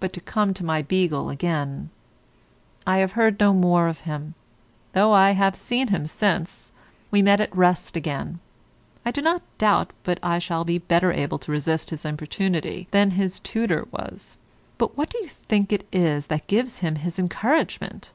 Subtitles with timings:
[0.00, 1.88] But to come to my Beagle again.
[2.86, 4.34] I have heard no more of him,
[4.92, 6.72] though I have seen him since;
[7.10, 8.40] we met at Wrest again.
[9.06, 13.12] I do not doubt but I shall be better able to resist his importunity than
[13.12, 14.36] his tutor was;
[14.76, 18.12] but what do you think it is that gives him his encouragement?